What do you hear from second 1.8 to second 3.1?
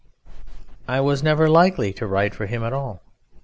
to write for him at all.